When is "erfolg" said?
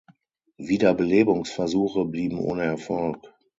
2.63-3.21